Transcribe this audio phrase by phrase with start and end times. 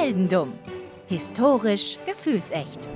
[0.00, 0.54] Heldendumm.
[1.08, 2.88] Historisch gefühlsecht.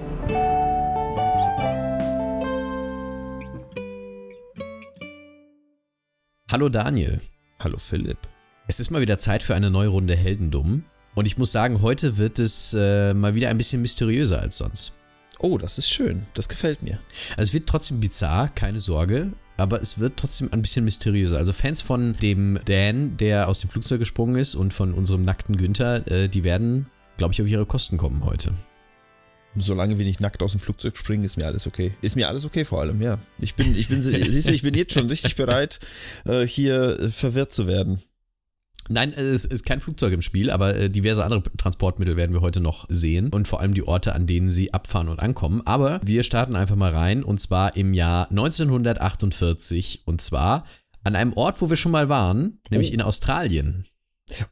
[6.50, 7.20] Hallo Daniel.
[7.58, 8.16] Hallo Philipp.
[8.68, 10.84] Es ist mal wieder Zeit für eine neue Runde Heldendumm.
[11.14, 14.96] Und ich muss sagen, heute wird es äh, mal wieder ein bisschen mysteriöser als sonst.
[15.41, 16.25] Oh, das ist schön.
[16.32, 17.00] Das gefällt mir.
[17.32, 19.34] Also es wird trotzdem bizarr, keine Sorge.
[19.57, 21.39] Aber es wird trotzdem ein bisschen mysteriöser.
[21.39, 25.57] Also Fans von dem Dan, der aus dem Flugzeug gesprungen ist, und von unserem nackten
[25.57, 26.86] Günther, äh, die werden,
[27.17, 28.53] glaube ich, auf ihre Kosten kommen heute.
[29.57, 31.95] Solange wir nicht nackt aus dem Flugzeug springen, ist mir alles okay.
[32.03, 33.19] Ist mir alles okay vor allem, ja.
[33.39, 35.79] Ich bin, ich bin, siehst du, ich bin jetzt schon richtig bereit,
[36.25, 38.01] äh, hier äh, verwirrt zu werden.
[38.89, 42.61] Nein, es ist kein Flugzeug im Spiel, aber äh, diverse andere Transportmittel werden wir heute
[42.61, 45.62] noch sehen und vor allem die Orte, an denen sie abfahren und ankommen.
[45.65, 50.67] Aber wir starten einfach mal rein und zwar im Jahr 1948 und zwar
[51.03, 52.95] an einem Ort, wo wir schon mal waren, nämlich oh.
[52.95, 53.87] in Australien.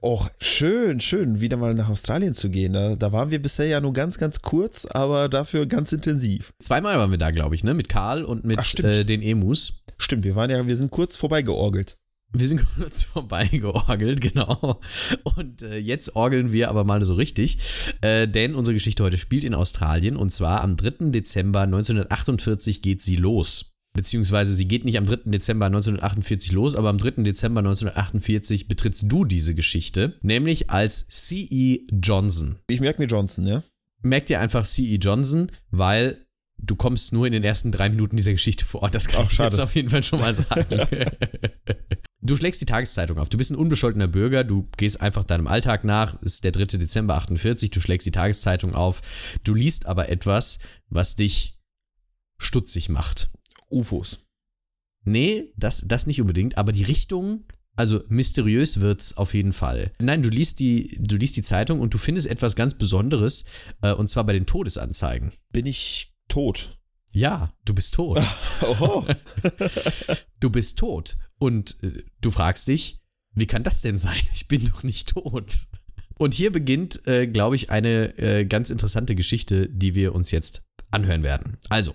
[0.00, 2.74] Och, schön, schön, wieder mal nach Australien zu gehen.
[2.74, 6.52] Da, da, waren wir bisher ja nur ganz, ganz kurz, aber dafür ganz intensiv.
[6.60, 7.73] Zweimal waren wir da, glaube ich, ne?
[7.73, 9.84] Mit Karl und mit Ach, äh, den Emus.
[9.98, 11.98] Stimmt, wir waren ja, wir sind kurz vorbeigeorgelt.
[12.34, 14.80] Wir sind kurz vorbeigeorgelt, genau.
[15.23, 17.59] Und äh, jetzt orgeln wir aber mal so richtig,
[18.02, 21.10] äh, denn unsere Geschichte heute spielt in Australien und zwar am 3.
[21.10, 23.71] Dezember 1948 geht sie los.
[23.95, 25.30] Beziehungsweise sie geht nicht am 3.
[25.30, 27.23] Dezember 1948 los, aber am 3.
[27.23, 31.87] Dezember 1948 betrittst du diese Geschichte, nämlich als C.E.
[31.90, 32.59] Johnson.
[32.68, 33.63] Ich merke mir Johnson, ja?
[34.02, 34.96] Merkt dir einfach C.E.
[34.96, 36.24] Johnson, weil
[36.63, 38.88] du kommst nur in den ersten drei Minuten dieser Geschichte vor.
[38.90, 40.80] Das kann Ach, ich jetzt auf jeden Fall schon mal sagen.
[42.23, 43.29] du schlägst die Tageszeitung auf.
[43.29, 44.45] Du bist ein unbescholtener Bürger.
[44.45, 46.15] Du gehst einfach deinem Alltag nach.
[46.23, 46.79] Es ist der 3.
[46.79, 47.70] Dezember 48.
[47.70, 49.02] Du schlägst die Tageszeitung auf.
[49.45, 51.59] Du liest aber etwas, was dich
[52.38, 53.30] stutzig macht.
[53.73, 54.20] UFOs.
[55.04, 59.92] Nee, das, das nicht unbedingt, aber die Richtung also mysteriös wird's auf jeden Fall.
[59.98, 63.45] Nein, du liest die, du liest die Zeitung und du findest etwas ganz Besonderes,
[63.80, 65.32] äh, und zwar bei den Todesanzeigen.
[65.53, 66.78] Bin ich tot.
[67.14, 68.20] Ja, du bist tot.
[68.62, 69.06] Oho.
[70.41, 71.16] du bist tot.
[71.38, 73.00] Und äh, du fragst dich,
[73.34, 74.20] wie kann das denn sein?
[74.34, 75.66] Ich bin doch nicht tot.
[76.18, 80.62] Und hier beginnt, äh, glaube ich, eine äh, ganz interessante Geschichte, die wir uns jetzt
[80.91, 81.56] anhören werden.
[81.70, 81.94] Also,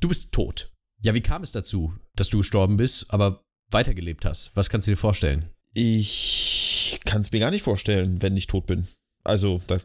[0.00, 0.73] du bist tot.
[1.04, 4.56] Ja, wie kam es dazu, dass du gestorben bist, aber weitergelebt hast?
[4.56, 5.50] Was kannst du dir vorstellen?
[5.74, 8.88] Ich kann es mir gar nicht vorstellen, wenn ich tot bin.
[9.22, 9.78] Also, da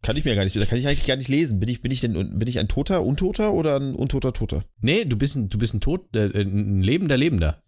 [0.00, 1.60] kann ich mir gar nicht, da kann ich eigentlich gar nicht lesen.
[1.60, 4.64] Bin ich, bin ich denn, bin ich ein Toter, Untoter oder ein Untoter, Toter?
[4.80, 7.62] Nee, du bist ein, du bist ein Tot, äh, ein lebender, Lebender.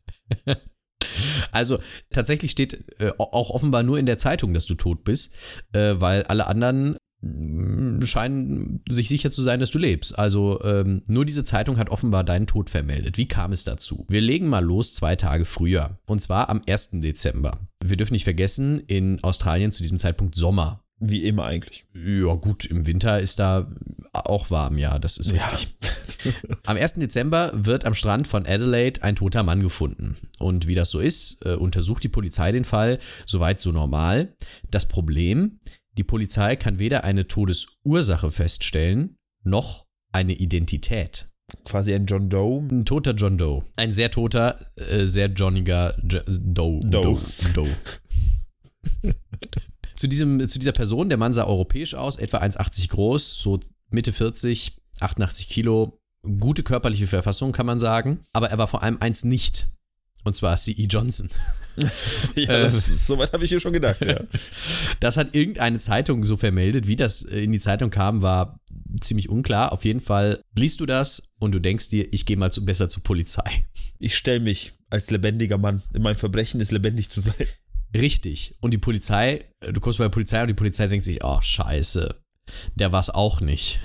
[1.51, 1.79] also
[2.13, 5.35] tatsächlich steht äh, auch offenbar nur in der Zeitung, dass du tot bist,
[5.73, 10.19] äh, weil alle anderen scheinen sich sicher zu sein, dass du lebst.
[10.19, 13.19] Also ähm, nur diese Zeitung hat offenbar deinen Tod vermeldet.
[13.19, 14.07] Wie kam es dazu?
[14.09, 15.99] Wir legen mal los zwei Tage früher.
[16.07, 16.91] Und zwar am 1.
[16.93, 17.59] Dezember.
[17.85, 20.83] Wir dürfen nicht vergessen, in Australien zu diesem Zeitpunkt Sommer.
[21.03, 21.87] Wie immer eigentlich.
[21.95, 23.71] Ja, gut, im Winter ist da
[24.13, 25.75] auch warm, ja, das ist richtig.
[26.25, 26.33] Ja.
[26.67, 26.95] am 1.
[26.95, 30.17] Dezember wird am Strand von Adelaide ein toter Mann gefunden.
[30.39, 34.35] Und wie das so ist, äh, untersucht die Polizei den Fall, soweit so normal.
[34.71, 35.61] Das Problem,
[35.97, 41.29] die Polizei kann weder eine Todesursache feststellen, noch eine Identität.
[41.65, 42.69] Quasi ein John Doe.
[42.71, 43.65] Ein toter John Doe.
[43.77, 46.81] Ein sehr toter, äh, sehr johniger jo Doe.
[46.81, 47.03] Doe.
[47.03, 47.21] Doe.
[47.55, 47.77] Doe.
[49.97, 54.13] zu, diesem, zu dieser Person, der Mann sah europäisch aus, etwa 1,80 groß, so Mitte
[54.13, 58.21] 40, 88 Kilo, gute körperliche Verfassung, kann man sagen.
[58.33, 59.69] Aber er war vor allem eins nicht.
[60.25, 60.87] Und zwar C.E.
[60.89, 61.31] Johnson.
[62.37, 64.21] ja, das, äh, soweit habe ich mir schon gedacht, ja.
[65.01, 66.87] Das hat irgendeine Zeitung so vermeldet.
[66.87, 68.61] Wie das in die Zeitung kam, war
[69.01, 69.73] ziemlich unklar.
[69.73, 72.89] Auf jeden Fall liest du das und du denkst dir, ich gehe mal zu, besser
[72.89, 73.65] zur Polizei.
[73.99, 75.83] Ich stelle mich als lebendiger Mann.
[75.99, 77.47] Mein Verbrechen ist lebendig zu sein.
[77.95, 78.55] Richtig.
[78.61, 81.41] Und die Polizei, äh, du kommst bei der Polizei und die Polizei denkt sich, oh,
[81.41, 82.15] scheiße,
[82.77, 83.81] der war es auch nicht.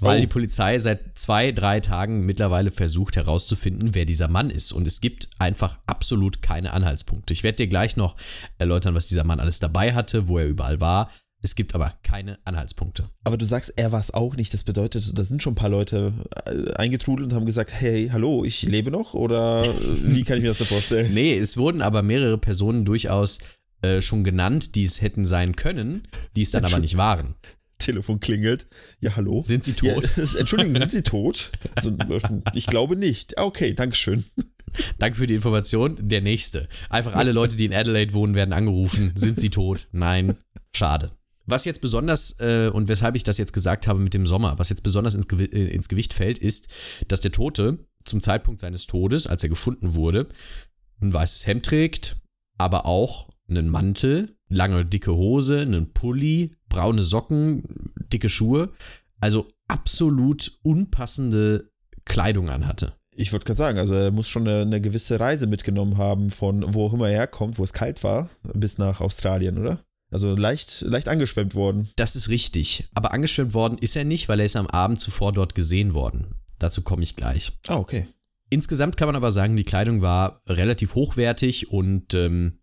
[0.00, 0.20] Weil oh.
[0.20, 4.72] die Polizei seit zwei, drei Tagen mittlerweile versucht herauszufinden, wer dieser Mann ist.
[4.72, 7.32] Und es gibt einfach absolut keine Anhaltspunkte.
[7.32, 8.16] Ich werde dir gleich noch
[8.58, 11.10] erläutern, was dieser Mann alles dabei hatte, wo er überall war.
[11.44, 13.08] Es gibt aber keine Anhaltspunkte.
[13.24, 14.54] Aber du sagst, er war es auch nicht.
[14.54, 16.14] Das bedeutet, da sind schon ein paar Leute
[16.46, 19.14] äh, eingetrudelt und haben gesagt, hey, hallo, ich lebe noch?
[19.14, 21.12] Oder wie kann ich mir das da vorstellen?
[21.14, 23.40] nee, es wurden aber mehrere Personen durchaus
[23.82, 26.06] äh, schon genannt, die es hätten sein können,
[26.36, 27.34] die es dann aber nicht waren.
[27.82, 28.66] Telefon klingelt.
[29.00, 29.42] Ja, hallo.
[29.42, 30.12] Sind Sie tot?
[30.16, 31.52] Ja, Entschuldigen, sind Sie tot?
[31.74, 31.96] Also,
[32.54, 33.38] ich glaube nicht.
[33.38, 34.24] Okay, Dankeschön.
[34.98, 35.96] Danke für die Information.
[36.00, 36.68] Der nächste.
[36.88, 39.12] Einfach alle Leute, die in Adelaide wohnen, werden angerufen.
[39.16, 39.88] Sind sie tot?
[39.92, 40.34] Nein.
[40.74, 41.12] Schade.
[41.44, 44.70] Was jetzt besonders, äh, und weshalb ich das jetzt gesagt habe mit dem Sommer, was
[44.70, 46.68] jetzt besonders ins, Gew äh, ins Gewicht fällt, ist,
[47.08, 50.28] dass der Tote zum Zeitpunkt seines Todes, als er gefunden wurde,
[51.00, 52.16] ein weißes Hemd trägt,
[52.58, 57.62] aber auch einen Mantel, lange, dicke Hose, einen Pulli, braune Socken,
[58.12, 58.72] dicke Schuhe.
[59.20, 61.70] Also absolut unpassende
[62.04, 62.94] Kleidung anhatte.
[63.14, 66.74] Ich würde gerade sagen, also er muss schon eine, eine, gewisse Reise mitgenommen haben, von
[66.74, 69.84] wo auch immer er herkommt, wo es kalt war, bis nach Australien, oder?
[70.10, 71.90] Also leicht, leicht angeschwemmt worden.
[71.96, 72.88] Das ist richtig.
[72.94, 76.34] Aber angeschwemmt worden ist er nicht, weil er ist am Abend zuvor dort gesehen worden.
[76.58, 77.52] Dazu komme ich gleich.
[77.68, 78.06] Ah, okay.
[78.50, 82.58] Insgesamt kann man aber sagen, die Kleidung war relativ hochwertig und ähm,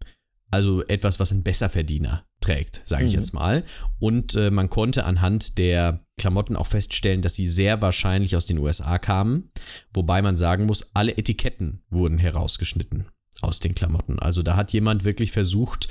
[0.52, 3.20] also etwas, was ein Besserverdiener trägt, sage ich mhm.
[3.20, 3.64] jetzt mal.
[4.00, 8.60] Und äh, man konnte anhand der Klamotten auch feststellen, dass sie sehr wahrscheinlich aus den
[8.60, 9.52] USA kamen.
[9.94, 13.06] Wobei man sagen muss, alle Etiketten wurden herausgeschnitten
[13.42, 14.20] aus den Klamotten.
[14.20, 15.88] Also da hat jemand wirklich versucht,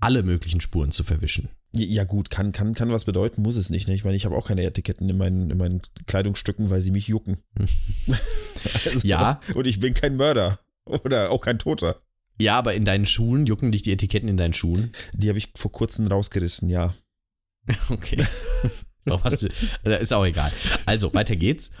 [0.00, 1.48] alle möglichen Spuren zu verwischen.
[1.72, 3.88] Ja, gut, kann, kann, kann was bedeuten, muss es nicht.
[3.88, 3.94] Ne?
[3.94, 7.08] Ich meine, ich habe auch keine Etiketten in meinen, in meinen Kleidungsstücken, weil sie mich
[7.08, 7.38] jucken.
[8.86, 9.40] also, ja.
[9.54, 10.60] Und ich bin kein Mörder.
[10.86, 12.00] Oder auch kein Toter.
[12.38, 14.92] Ja, aber in deinen Schuhen, jucken dich die Etiketten in deinen Schuhen?
[15.14, 16.94] Die habe ich vor kurzem rausgerissen, ja.
[17.88, 18.24] Okay.
[19.04, 19.48] Warum hast du.
[19.84, 20.52] Äh, ist auch egal.
[20.86, 21.72] Also, weiter geht's.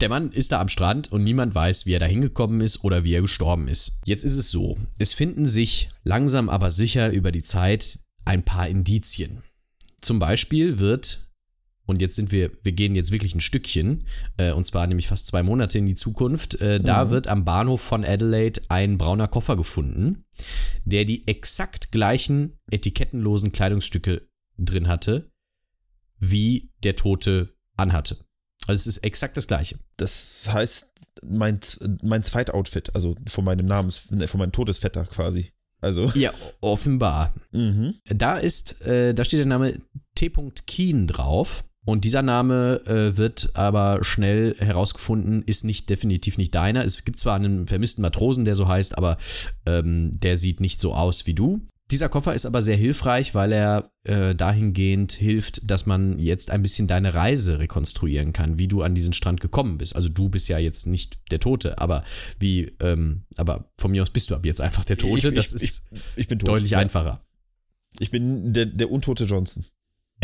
[0.00, 3.04] Der Mann ist da am Strand und niemand weiß, wie er da hingekommen ist oder
[3.04, 4.00] wie er gestorben ist.
[4.06, 8.68] Jetzt ist es so: Es finden sich langsam aber sicher über die Zeit ein paar
[8.68, 9.42] Indizien.
[10.00, 11.21] Zum Beispiel wird,
[11.86, 14.06] und jetzt sind wir, wir gehen jetzt wirklich ein Stückchen,
[14.36, 16.84] äh, und zwar nämlich fast zwei Monate in die Zukunft, äh, mhm.
[16.84, 20.24] da wird am Bahnhof von Adelaide ein brauner Koffer gefunden,
[20.84, 25.30] der die exakt gleichen etikettenlosen Kleidungsstücke drin hatte,
[26.18, 28.16] wie der Tote anhatte.
[28.66, 29.78] Also es ist exakt das gleiche.
[29.96, 30.92] Das heißt,
[31.26, 31.60] mein,
[32.02, 35.52] mein Zweitoutfit, also von meinem Namens, von meinem Todesvetter quasi.
[35.80, 36.12] Also.
[36.14, 37.32] Ja, offenbar.
[37.50, 37.94] Mhm.
[38.04, 39.80] Da ist, äh, da steht der Name
[40.14, 40.30] T.
[40.66, 41.64] Keen drauf.
[41.84, 46.84] Und dieser Name äh, wird aber schnell herausgefunden, ist nicht definitiv nicht deiner.
[46.84, 49.16] Es gibt zwar einen vermissten Matrosen, der so heißt, aber
[49.66, 51.66] ähm, der sieht nicht so aus wie du.
[51.90, 56.62] Dieser Koffer ist aber sehr hilfreich, weil er äh, dahingehend hilft, dass man jetzt ein
[56.62, 59.94] bisschen deine Reise rekonstruieren kann, wie du an diesen Strand gekommen bist.
[59.94, 62.04] Also du bist ja jetzt nicht der Tote, aber
[62.38, 65.28] wie, ähm, aber von mir aus bist du ab jetzt einfach der Tote.
[65.28, 66.78] Ich, das ich, ist ich, bin tot, deutlich ja.
[66.78, 67.26] einfacher.
[67.98, 69.66] Ich bin der, der untote Johnson.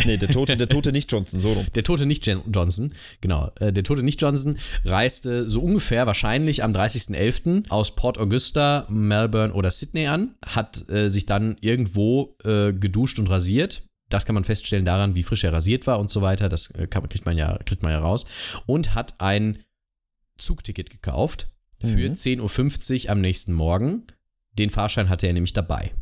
[0.05, 1.67] Nee, der Tote, der Tote nicht Johnson, so rum.
[1.75, 3.51] Der Tote nicht Johnson, genau.
[3.59, 7.69] Äh, der Tote nicht Johnson reiste so ungefähr wahrscheinlich am 30.11.
[7.69, 13.27] aus Port Augusta, Melbourne oder Sydney an, hat äh, sich dann irgendwo äh, geduscht und
[13.27, 13.83] rasiert.
[14.09, 16.49] Das kann man feststellen daran, wie frisch er rasiert war und so weiter.
[16.49, 18.25] Das äh, kann, kriegt, man ja, kriegt man ja raus.
[18.65, 19.63] Und hat ein
[20.37, 21.47] Zugticket gekauft
[21.83, 22.15] für mhm.
[22.15, 24.03] 10.50 Uhr am nächsten Morgen.
[24.53, 25.93] Den Fahrschein hatte er nämlich dabei.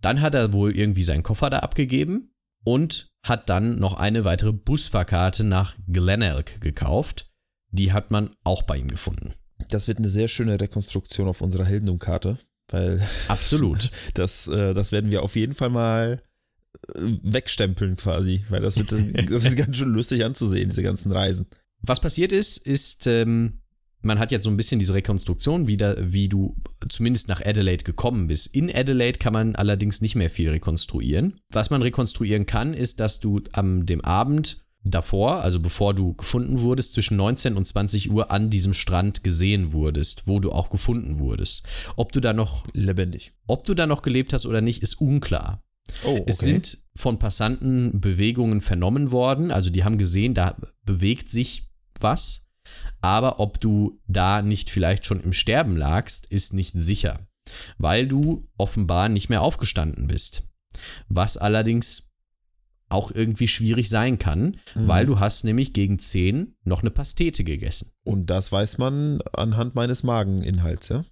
[0.00, 2.32] Dann hat er wohl irgendwie seinen Koffer da abgegeben
[2.64, 7.30] und hat dann noch eine weitere Busfahrkarte nach Glenelg gekauft.
[7.70, 9.32] Die hat man auch bei ihm gefunden.
[9.68, 12.38] Das wird eine sehr schöne Rekonstruktion auf unserer Heldendum-Karte,
[12.68, 13.00] weil.
[13.28, 13.90] Absolut.
[14.14, 16.22] Das, äh, das werden wir auf jeden Fall mal
[16.94, 18.90] äh, wegstempeln quasi, weil das wird,
[19.30, 21.46] das wird ganz schön lustig anzusehen, diese ganzen Reisen.
[21.82, 23.59] Was passiert ist, ist, ähm,
[24.02, 26.56] man hat jetzt so ein bisschen diese Rekonstruktion wieder, wie du
[26.88, 28.54] zumindest nach Adelaide gekommen bist.
[28.54, 31.40] In Adelaide kann man allerdings nicht mehr viel rekonstruieren.
[31.52, 36.60] Was man rekonstruieren kann, ist, dass du am dem Abend davor, also bevor du gefunden
[36.60, 41.18] wurdest, zwischen 19 und 20 Uhr an diesem Strand gesehen wurdest, wo du auch gefunden
[41.18, 41.66] wurdest.
[41.96, 45.62] Ob du da noch lebendig, ob du da noch gelebt hast oder nicht, ist unklar.
[46.04, 46.24] Oh, okay.
[46.26, 51.68] Es sind von Passanten Bewegungen vernommen worden, also die haben gesehen, da bewegt sich
[52.00, 52.49] was
[53.00, 57.26] aber ob du da nicht vielleicht schon im Sterben lagst, ist nicht sicher,
[57.78, 60.44] weil du offenbar nicht mehr aufgestanden bist.
[61.08, 62.10] Was allerdings
[62.90, 64.88] auch irgendwie schwierig sein kann, mhm.
[64.88, 67.92] weil du hast nämlich gegen 10 noch eine Pastete gegessen.
[68.04, 71.04] Und das weiß man anhand meines Mageninhalts, ja?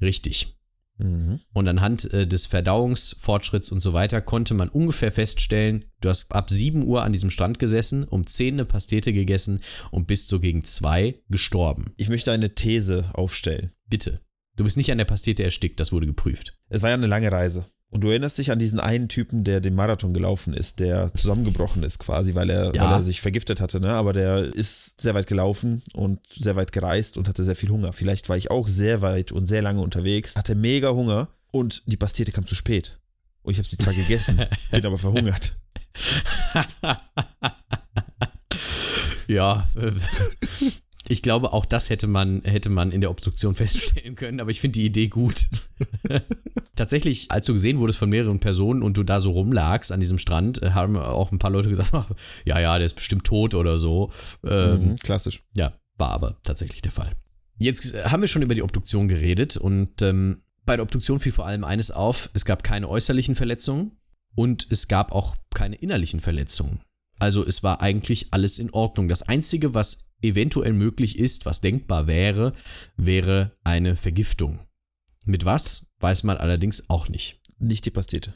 [0.00, 0.55] Richtig.
[0.98, 1.40] Mhm.
[1.52, 6.50] Und anhand äh, des Verdauungsfortschritts und so weiter konnte man ungefähr feststellen, du hast ab
[6.50, 9.60] 7 Uhr an diesem Strand gesessen, um 10 eine Pastete gegessen
[9.90, 11.92] und bist so gegen 2 gestorben.
[11.96, 13.72] Ich möchte eine These aufstellen.
[13.88, 14.20] Bitte.
[14.56, 16.56] Du bist nicht an der Pastete erstickt, das wurde geprüft.
[16.70, 17.66] Es war ja eine lange Reise.
[17.88, 21.82] Und du erinnerst dich an diesen einen Typen, der den Marathon gelaufen ist, der zusammengebrochen
[21.84, 22.84] ist quasi, weil er, ja.
[22.84, 23.90] weil er sich vergiftet hatte, ne?
[23.90, 27.92] Aber der ist sehr weit gelaufen und sehr weit gereist und hatte sehr viel Hunger.
[27.92, 31.96] Vielleicht war ich auch sehr weit und sehr lange unterwegs, hatte mega Hunger und die
[31.96, 32.98] Pastete kam zu spät.
[33.42, 35.56] Und ich habe sie zwar gegessen, bin aber verhungert.
[39.28, 39.68] ja,
[41.08, 44.60] ich glaube, auch das hätte man, hätte man in der Obduktion feststellen können, aber ich
[44.60, 45.48] finde die Idee gut.
[46.76, 50.18] Tatsächlich, als du gesehen wurdest von mehreren Personen und du da so rumlagst an diesem
[50.18, 51.92] Strand, äh, haben auch ein paar Leute gesagt,
[52.44, 54.10] ja, ja, der ist bestimmt tot oder so.
[54.44, 55.42] Ähm, mhm, klassisch.
[55.56, 57.10] Ja, war aber tatsächlich der Fall.
[57.58, 61.46] Jetzt haben wir schon über die Obduktion geredet und ähm, Bei der Obduktion fiel vor
[61.46, 63.92] allem eines auf, es gab keine äußerlichen Verletzungen
[64.34, 66.80] und es gab auch keine innerlichen Verletzungen.
[67.18, 69.08] Also es war eigentlich alles in Ordnung.
[69.08, 72.52] Das Einzige, was eventuell möglich ist, was denkbar wäre,
[72.96, 74.60] wäre eine Vergiftung.
[75.24, 77.40] Mit was, weiß man allerdings auch nicht.
[77.58, 78.34] Nicht die Pastete.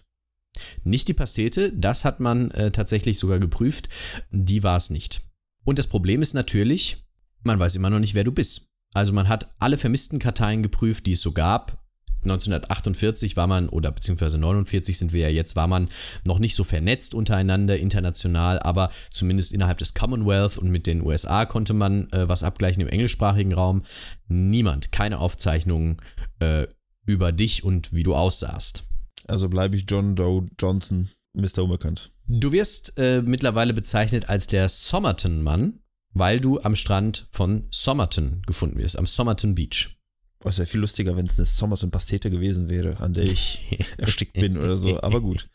[0.85, 3.89] Nicht die Pastete, das hat man äh, tatsächlich sogar geprüft.
[4.31, 5.23] Die war es nicht.
[5.65, 7.05] Und das Problem ist natürlich,
[7.43, 8.69] man weiß immer noch nicht, wer du bist.
[8.93, 11.80] Also man hat alle vermissten Karteien geprüft, die es so gab.
[12.23, 15.89] 1948 war man, oder beziehungsweise 49 sind wir ja jetzt, war man
[16.25, 21.47] noch nicht so vernetzt untereinander international, aber zumindest innerhalb des Commonwealth und mit den USA
[21.47, 23.83] konnte man äh, was abgleichen im englischsprachigen Raum.
[24.29, 25.97] Niemand, keine Aufzeichnungen
[26.41, 26.67] äh,
[27.07, 28.85] über dich und wie du aussahst.
[29.27, 31.65] Also bleibe ich John Doe Johnson, Mr.
[31.65, 32.13] Unbekannt.
[32.27, 35.81] Du wirst äh, mittlerweile bezeichnet als der Somerton-Mann,
[36.13, 40.00] weil du am Strand von Somerton gefunden wirst, am Somerton Beach.
[40.45, 44.57] Es wäre viel lustiger, wenn es eine Somerton-Pastete gewesen wäre, an der ich erstickt bin
[44.57, 45.49] oder so, aber gut.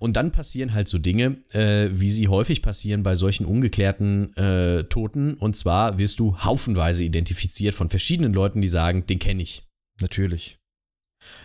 [0.00, 4.84] Und dann passieren halt so Dinge, äh, wie sie häufig passieren bei solchen ungeklärten äh,
[4.84, 5.34] Toten.
[5.34, 9.68] Und zwar wirst du haufenweise identifiziert von verschiedenen Leuten, die sagen, den kenne ich.
[10.00, 10.56] Natürlich.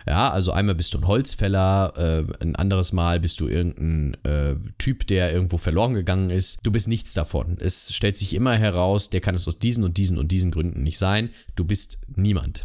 [0.06, 4.56] Ja, also einmal bist du ein Holzfäller, äh, ein anderes Mal bist du irgendein äh,
[4.78, 6.60] Typ, der irgendwo verloren gegangen ist.
[6.62, 7.58] Du bist nichts davon.
[7.60, 10.82] Es stellt sich immer heraus, der kann es aus diesen und diesen und diesen Gründen
[10.82, 11.30] nicht sein.
[11.56, 12.64] Du bist niemand,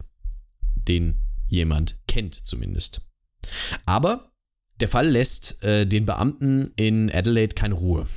[0.88, 1.16] den
[1.48, 3.02] jemand kennt zumindest.
[3.86, 4.32] Aber
[4.80, 8.08] der Fall lässt äh, den Beamten in Adelaide keine Ruhe.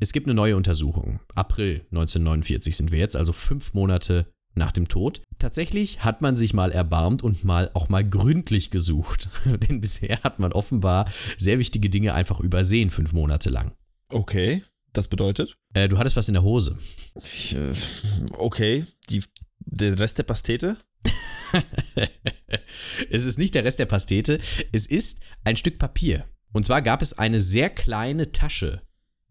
[0.00, 1.20] Es gibt eine neue Untersuchung.
[1.34, 5.22] April 1949 sind wir jetzt, also fünf Monate nach dem Tod.
[5.38, 9.28] Tatsächlich hat man sich mal erbarmt und mal auch mal gründlich gesucht.
[9.44, 13.72] Denn bisher hat man offenbar sehr wichtige Dinge einfach übersehen, fünf Monate lang.
[14.08, 15.56] Okay, das bedeutet?
[15.74, 16.78] Äh, du hattest was in der Hose.
[17.22, 17.72] Ich, äh,
[18.38, 19.22] okay, Die,
[19.58, 20.76] der Rest der Pastete?
[23.10, 24.40] es ist nicht der Rest der Pastete,
[24.72, 26.26] es ist ein Stück Papier.
[26.52, 28.82] Und zwar gab es eine sehr kleine Tasche,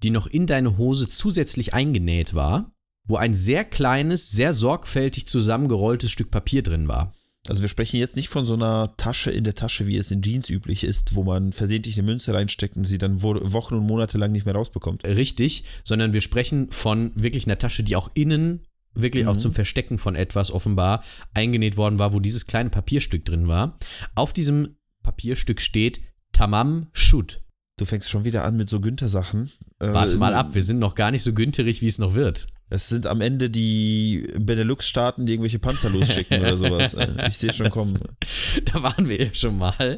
[0.04, 2.74] die noch in deine Hose zusätzlich eingenäht war
[3.06, 7.14] wo ein sehr kleines, sehr sorgfältig zusammengerolltes Stück Papier drin war.
[7.50, 10.22] Also wir sprechen jetzt nicht von so einer Tasche in der Tasche, wie es in
[10.22, 14.18] Jeans üblich ist, wo man versehentlich eine Münze reinsteckt und sie dann Wochen und Monate
[14.18, 15.04] lang nicht mehr rausbekommt.
[15.04, 19.30] Richtig, sondern wir sprechen von wirklich einer Tasche, die auch innen wirklich mhm.
[19.30, 23.78] auch zum Verstecken von etwas offenbar eingenäht worden war, wo dieses kleine Papierstück drin war.
[24.16, 27.42] Auf diesem Papierstück steht Tamam Shud.
[27.78, 29.50] Du fängst schon wieder an mit so Günther-Sachen.
[29.80, 32.48] Äh, Warte mal ab, wir sind noch gar nicht so günterig, wie es noch wird.
[32.70, 36.94] Es sind am Ende die Benelux-Staaten, die irgendwelche Panzer losschicken oder sowas.
[37.04, 38.00] Äh, ich sehe schon das, kommen.
[38.66, 39.98] Da waren wir ja schon mal.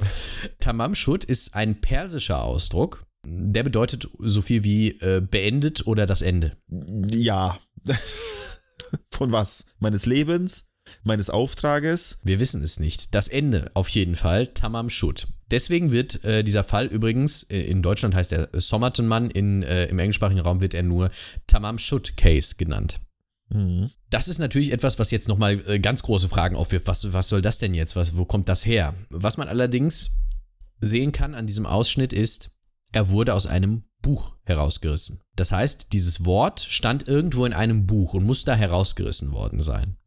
[0.59, 3.03] Tamamshut ist ein persischer Ausdruck.
[3.25, 6.51] Der bedeutet so viel wie äh, beendet oder das Ende.
[7.11, 7.59] Ja.
[9.11, 9.65] Von was?
[9.79, 10.69] Meines Lebens?
[11.03, 12.19] Meines Auftrages?
[12.23, 13.15] Wir wissen es nicht.
[13.15, 14.47] Das Ende auf jeden Fall.
[14.47, 15.27] Tamam Shut.
[15.51, 20.41] Deswegen wird äh, dieser Fall übrigens, äh, in Deutschland heißt er Somerton-Mann, äh, im englischsprachigen
[20.41, 21.09] Raum wird er nur
[21.47, 22.99] Tamam Shut Case genannt.
[23.49, 23.91] Mhm.
[24.09, 26.87] Das ist natürlich etwas, was jetzt nochmal äh, ganz große Fragen aufwirft.
[26.87, 27.95] Was, was soll das denn jetzt?
[27.95, 28.93] Was, wo kommt das her?
[29.09, 30.11] Was man allerdings
[30.79, 32.51] sehen kann an diesem Ausschnitt ist,
[32.95, 35.21] er wurde aus einem Buch herausgerissen.
[35.35, 39.97] Das heißt, dieses Wort stand irgendwo in einem Buch und muss da herausgerissen worden sein.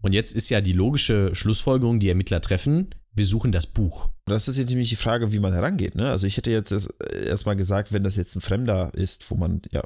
[0.00, 4.08] Und jetzt ist ja die logische Schlussfolgerung, die Ermittler treffen, wir suchen das Buch.
[4.24, 5.94] Das ist jetzt nämlich die Frage, wie man herangeht.
[5.94, 6.10] Ne?
[6.10, 6.72] Also ich hätte jetzt
[7.26, 9.82] erstmal gesagt, wenn das jetzt ein Fremder ist, wo man ja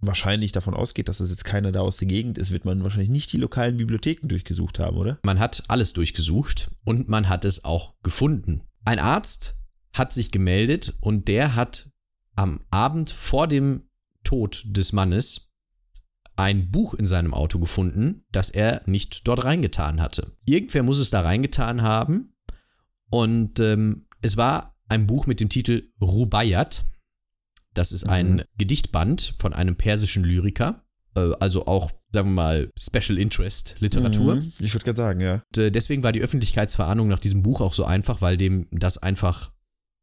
[0.00, 3.10] wahrscheinlich davon ausgeht, dass es jetzt keiner da aus der Gegend ist, wird man wahrscheinlich
[3.10, 5.18] nicht die lokalen Bibliotheken durchgesucht haben, oder?
[5.24, 8.62] Man hat alles durchgesucht und man hat es auch gefunden.
[8.84, 9.56] Ein Arzt
[9.92, 11.89] hat sich gemeldet und der hat
[12.40, 13.82] am Abend vor dem
[14.24, 15.52] Tod des Mannes
[16.36, 20.32] ein Buch in seinem Auto gefunden, das er nicht dort reingetan hatte.
[20.46, 22.32] Irgendwer muss es da reingetan haben
[23.10, 26.86] und ähm, es war ein Buch mit dem Titel Rubaiyat.
[27.74, 28.42] Das ist ein mhm.
[28.56, 30.82] Gedichtband von einem persischen Lyriker.
[31.14, 34.36] Äh, also auch, sagen wir mal, Special Interest Literatur.
[34.36, 34.52] Mhm.
[34.60, 35.34] Ich würde gerade sagen, ja.
[35.34, 38.96] Und, äh, deswegen war die Öffentlichkeitsverahndung nach diesem Buch auch so einfach, weil dem das
[38.96, 39.52] einfach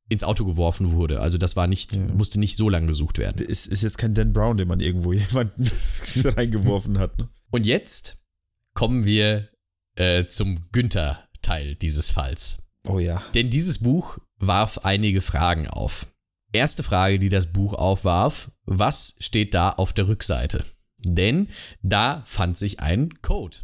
[0.10, 1.20] ins Auto geworfen wurde.
[1.20, 2.02] Also das war nicht, ja.
[2.02, 3.46] musste nicht so lange gesucht werden.
[3.46, 5.70] Ist, ist jetzt kein Dan Brown, den man irgendwo jemanden
[6.24, 7.18] reingeworfen hat.
[7.18, 7.30] Ne?
[7.52, 8.26] Und jetzt
[8.74, 9.50] kommen wir
[9.96, 12.70] äh, zum Günther-Teil dieses Falls.
[12.88, 13.22] Oh ja.
[13.34, 16.08] Denn dieses Buch warf einige Fragen auf.
[16.54, 20.64] Erste Frage, die das Buch aufwarf, was steht da auf der Rückseite?
[21.04, 21.50] Denn
[21.82, 23.58] da fand sich ein Code.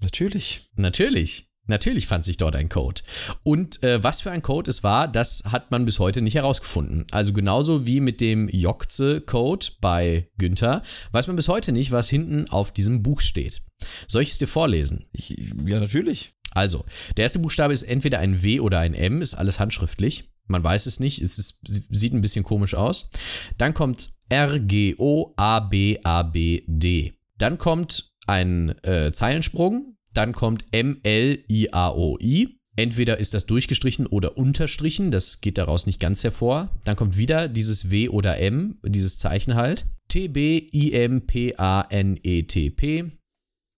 [0.00, 0.70] Natürlich.
[0.76, 1.46] Natürlich.
[1.66, 3.02] Natürlich fand sich dort ein Code.
[3.42, 7.06] Und äh, was für ein Code es war, das hat man bis heute nicht herausgefunden.
[7.10, 12.50] Also genauso wie mit dem Jokze-Code bei Günther, weiß man bis heute nicht, was hinten
[12.50, 13.62] auf diesem Buch steht.
[14.06, 15.06] Soll ich es dir vorlesen?
[15.12, 15.30] Ich,
[15.64, 16.34] ja, natürlich.
[16.52, 16.84] Also,
[17.16, 20.30] der erste Buchstabe ist entweder ein W oder ein M, ist alles handschriftlich.
[20.46, 23.10] Man weiß es nicht, es ist, sieht ein bisschen komisch aus.
[23.58, 27.14] Dann kommt R, G, O, A, B, A, B, D.
[27.38, 29.93] Dann kommt ein äh, Zeilensprung.
[30.14, 32.58] Dann kommt M, L, I, A, O, I.
[32.76, 36.70] Entweder ist das durchgestrichen oder unterstrichen, das geht daraus nicht ganz hervor.
[36.84, 39.86] Dann kommt wieder dieses W oder M, dieses Zeichen halt.
[40.08, 43.10] T, B, I, M, P, A, N, E, T, P.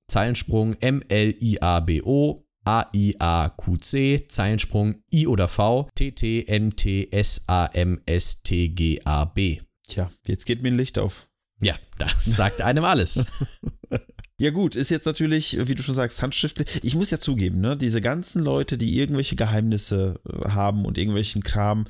[0.09, 2.41] Zeilensprung M, L, I, A, B, O.
[2.65, 4.27] A, I, A, Q, C.
[4.29, 5.89] Zeilensprung I oder V.
[5.95, 9.61] T, T, N, T, S, A, M, S, T, G, A, B.
[9.89, 11.29] Tja, jetzt geht mir ein Licht auf.
[11.61, 13.27] Ja, das sagt einem alles.
[14.39, 16.81] Ja gut, ist jetzt natürlich, wie du schon sagst, handschriftlich.
[16.83, 21.43] Ich muss ja zugeben, ne, diese ganzen Leute, die irgendwelche Geheimnisse äh, haben und irgendwelchen
[21.43, 21.87] Kram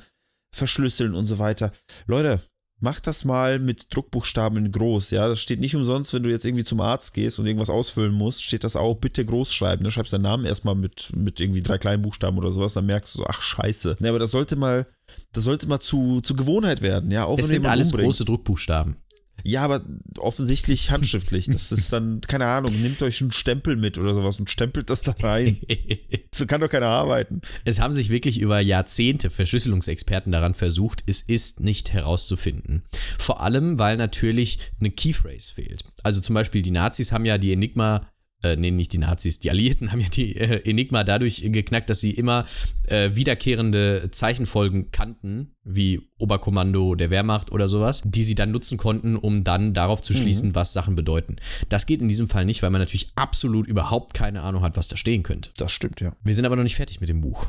[0.55, 1.73] verschlüsseln und so weiter.
[2.05, 2.41] Leute,
[2.79, 5.27] macht das mal mit Druckbuchstaben in groß, ja.
[5.27, 8.43] Das steht nicht umsonst, wenn du jetzt irgendwie zum Arzt gehst und irgendwas ausfüllen musst,
[8.43, 9.83] steht das auch bitte groß schreiben.
[9.83, 13.15] Da schreibst deinen Namen erstmal mit, mit irgendwie drei kleinen Buchstaben oder sowas, dann merkst
[13.15, 13.97] du so, ach scheiße.
[13.99, 14.87] Ja, aber das sollte mal,
[15.33, 17.25] das sollte mal zu, zu Gewohnheit werden, ja.
[17.25, 18.05] Auch es sind alles umbringt.
[18.05, 18.95] große Druckbuchstaben.
[19.43, 19.83] Ja, aber
[20.17, 21.47] offensichtlich handschriftlich.
[21.47, 25.01] Das ist dann, keine Ahnung, nehmt euch einen Stempel mit oder sowas und stempelt das
[25.01, 25.57] da rein.
[26.33, 27.41] so kann doch keiner arbeiten.
[27.63, 32.83] Es haben sich wirklich über Jahrzehnte Verschlüsselungsexperten daran versucht, es ist nicht herauszufinden.
[33.17, 35.83] Vor allem, weil natürlich eine Keyphrase fehlt.
[36.03, 38.07] Also zum Beispiel die Nazis haben ja die Enigma
[38.43, 41.99] äh, nee, nicht die Nazis, die Alliierten haben ja die äh, Enigma dadurch geknackt, dass
[41.99, 42.45] sie immer
[42.87, 49.15] äh, wiederkehrende Zeichenfolgen kannten, wie Oberkommando der Wehrmacht oder sowas, die sie dann nutzen konnten,
[49.15, 50.55] um dann darauf zu schließen, mhm.
[50.55, 51.37] was Sachen bedeuten.
[51.69, 54.87] Das geht in diesem Fall nicht, weil man natürlich absolut überhaupt keine Ahnung hat, was
[54.87, 55.51] da stehen könnte.
[55.57, 56.13] Das stimmt, ja.
[56.23, 57.47] Wir sind aber noch nicht fertig mit dem Buch.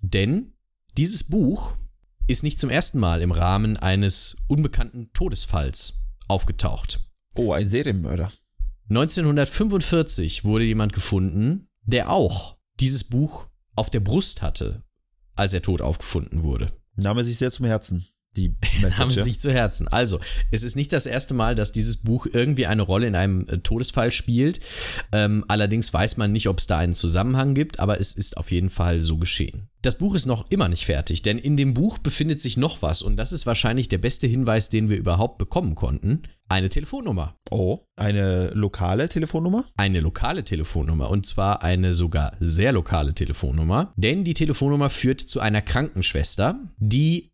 [0.00, 0.52] Denn
[0.96, 1.76] dieses Buch
[2.26, 7.00] ist nicht zum ersten Mal im Rahmen eines unbekannten Todesfalls aufgetaucht.
[7.36, 8.30] Oh, ein Serienmörder.
[8.90, 14.82] 1945 wurde jemand gefunden, der auch dieses Buch auf der Brust hatte,
[15.34, 16.72] als er tot aufgefunden wurde.
[16.96, 18.06] Nahm er sich sehr zum Herzen.
[18.36, 18.48] Die
[18.82, 19.88] Message, Nahm es sich zu Herzen.
[19.88, 20.20] Also,
[20.50, 23.58] es ist nicht das erste Mal, dass dieses Buch irgendwie eine Rolle in einem äh,
[23.58, 24.60] Todesfall spielt.
[25.12, 28.50] Ähm, allerdings weiß man nicht, ob es da einen Zusammenhang gibt, aber es ist auf
[28.50, 29.68] jeden Fall so geschehen.
[29.82, 33.02] Das Buch ist noch immer nicht fertig, denn in dem Buch befindet sich noch was
[33.02, 36.22] und das ist wahrscheinlich der beste Hinweis, den wir überhaupt bekommen konnten.
[36.54, 37.36] Eine Telefonnummer.
[37.50, 39.64] Oh, eine lokale Telefonnummer?
[39.76, 45.40] Eine lokale Telefonnummer und zwar eine sogar sehr lokale Telefonnummer, denn die Telefonnummer führt zu
[45.40, 47.32] einer Krankenschwester, die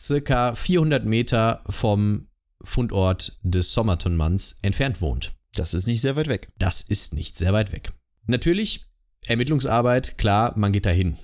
[0.00, 2.28] circa 400 Meter vom
[2.64, 5.34] Fundort des Sommerton-Manns entfernt wohnt.
[5.54, 6.50] Das ist nicht sehr weit weg.
[6.56, 7.92] Das ist nicht sehr weit weg.
[8.24, 8.86] Natürlich,
[9.26, 11.18] Ermittlungsarbeit, klar, man geht dahin.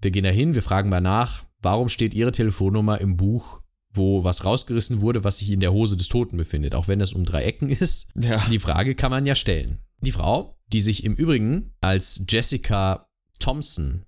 [0.00, 3.61] Wir gehen dahin, wir fragen mal nach, warum steht Ihre Telefonnummer im Buch,
[3.94, 7.12] wo was rausgerissen wurde, was sich in der Hose des Toten befindet, auch wenn das
[7.12, 8.10] um drei Ecken ist.
[8.14, 8.44] Ja.
[8.50, 9.78] Die Frage kann man ja stellen.
[10.00, 13.06] Die Frau, die sich im Übrigen als Jessica
[13.38, 14.04] Thompson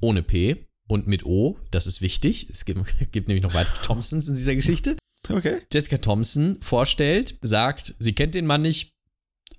[0.00, 2.80] ohne P und mit O, das ist wichtig, es gibt,
[3.12, 4.96] gibt nämlich noch weitere Thompsons in dieser Geschichte.
[5.28, 5.62] Okay.
[5.72, 8.90] Jessica Thompson vorstellt, sagt, sie kennt den Mann nicht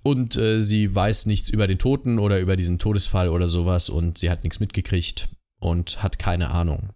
[0.04, 4.18] und äh, sie weiß nichts über den Toten oder über diesen Todesfall oder sowas und
[4.18, 6.90] sie hat nichts mitgekriegt und hat keine Ahnung.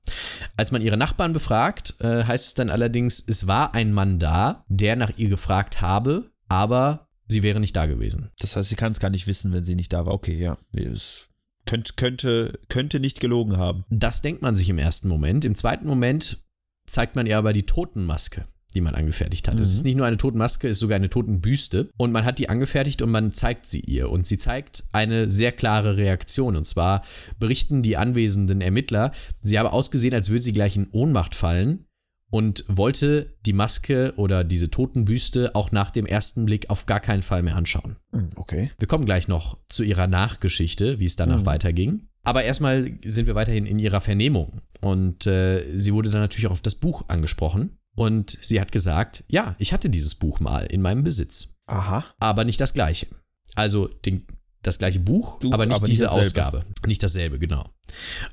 [0.57, 4.65] Als man ihre Nachbarn befragt, äh, heißt es dann allerdings, es war ein Mann da,
[4.69, 8.31] der nach ihr gefragt habe, aber sie wäre nicht da gewesen.
[8.39, 10.15] Das heißt, sie kann es gar nicht wissen, wenn sie nicht da war.
[10.15, 10.59] Okay, ja.
[10.75, 11.29] Es
[11.67, 13.85] könnte, könnte, könnte nicht gelogen haben.
[13.91, 15.45] Das denkt man sich im ersten Moment.
[15.45, 16.45] Im zweiten Moment
[16.87, 18.45] zeigt man ihr aber die Totenmaske
[18.75, 19.55] die man angefertigt hat.
[19.55, 19.61] Mhm.
[19.61, 21.91] Es ist nicht nur eine Totenmaske, es ist sogar eine Totenbüste.
[21.97, 24.11] Und man hat die angefertigt und man zeigt sie ihr.
[24.11, 26.57] Und sie zeigt eine sehr klare Reaktion.
[26.57, 27.03] Und zwar
[27.39, 31.87] berichten die anwesenden Ermittler, sie habe ausgesehen, als würde sie gleich in Ohnmacht fallen
[32.31, 37.23] und wollte die Maske oder diese Totenbüste auch nach dem ersten Blick auf gar keinen
[37.23, 37.97] Fall mehr anschauen.
[38.13, 38.71] Mhm, okay.
[38.79, 41.47] Wir kommen gleich noch zu ihrer Nachgeschichte, wie es danach mhm.
[41.47, 42.03] weiterging.
[42.23, 44.61] Aber erstmal sind wir weiterhin in ihrer Vernehmung.
[44.81, 47.79] Und äh, sie wurde dann natürlich auch auf das Buch angesprochen.
[48.01, 51.57] Und sie hat gesagt, ja, ich hatte dieses Buch mal in meinem Besitz.
[51.67, 52.03] Aha.
[52.19, 53.09] Aber nicht das gleiche.
[53.57, 54.27] Also den,
[54.63, 56.65] das gleiche Buch, Buch aber nicht aber diese nicht Ausgabe.
[56.87, 57.69] Nicht dasselbe, genau.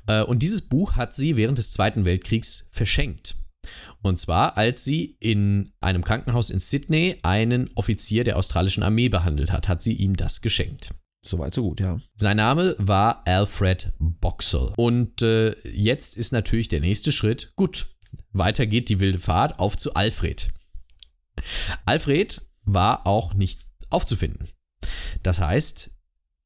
[0.06, 3.36] Äh, und dieses Buch hat sie während des Zweiten Weltkriegs verschenkt.
[4.00, 9.52] Und zwar, als sie in einem Krankenhaus in Sydney einen Offizier der australischen Armee behandelt
[9.52, 10.94] hat, hat sie ihm das geschenkt.
[11.26, 12.00] Soweit, so gut, ja.
[12.16, 14.72] Sein Name war Alfred Boxall.
[14.78, 17.86] Und äh, jetzt ist natürlich der nächste Schritt, gut,
[18.32, 20.50] weiter geht die wilde Fahrt auf zu Alfred.
[21.86, 24.48] Alfred war auch nicht aufzufinden.
[25.22, 25.90] Das heißt,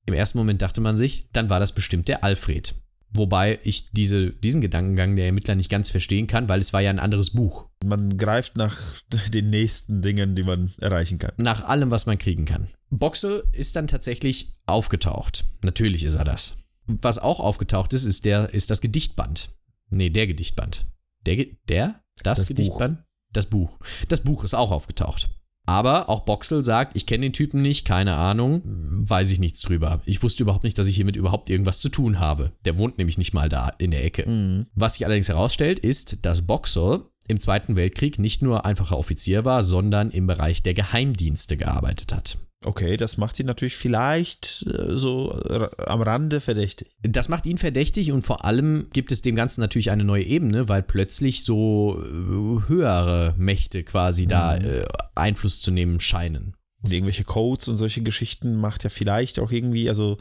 [0.06, 2.74] im ersten Moment dachte man sich, dann war das bestimmt der Alfred.
[3.14, 6.88] Wobei ich diese, diesen Gedankengang der Ermittler nicht ganz verstehen kann, weil es war ja
[6.88, 7.68] ein anderes Buch.
[7.84, 8.80] Man greift nach
[9.32, 11.32] den nächsten Dingen, die man erreichen kann.
[11.36, 12.68] Nach allem, was man kriegen kann.
[12.90, 15.44] Boxe ist dann tatsächlich aufgetaucht.
[15.62, 16.56] Natürlich ist er das.
[16.86, 19.50] was auch aufgetaucht ist, ist, der, ist das Gedichtband.
[19.90, 20.86] Nee, der Gedichtband.
[21.26, 22.02] Der, der?
[22.22, 22.98] Das, das Gedichtband?
[22.98, 23.06] Buch.
[23.32, 23.78] Das Buch.
[24.08, 25.30] Das Buch ist auch aufgetaucht.
[25.64, 30.02] Aber auch Boxel sagt, ich kenne den Typen nicht, keine Ahnung, weiß ich nichts drüber.
[30.04, 32.52] Ich wusste überhaupt nicht, dass ich hiermit überhaupt irgendwas zu tun habe.
[32.64, 34.28] Der wohnt nämlich nicht mal da in der Ecke.
[34.28, 34.66] Mhm.
[34.74, 39.62] Was sich allerdings herausstellt, ist, dass Boxel im Zweiten Weltkrieg nicht nur einfacher Offizier war,
[39.62, 42.38] sondern im Bereich der Geheimdienste gearbeitet hat.
[42.64, 46.90] Okay, das macht ihn natürlich vielleicht äh, so am Rande verdächtig.
[47.02, 50.68] Das macht ihn verdächtig und vor allem gibt es dem Ganzen natürlich eine neue Ebene,
[50.68, 54.28] weil plötzlich so äh, höhere Mächte quasi mhm.
[54.28, 56.54] da äh, Einfluss zu nehmen scheinen.
[56.82, 60.18] Und irgendwelche Codes und solche Geschichten macht ja vielleicht auch irgendwie, also